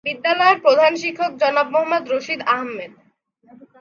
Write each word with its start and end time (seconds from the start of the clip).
বিদ্যালয়ের 0.05 0.57
প্রধান 0.65 0.91
শিক্ষক 1.03 1.31
জনাব 1.41 1.67
মোহাম্মদ 1.73 2.03
রশিদ 2.07 2.41
আহমেদ। 2.53 2.91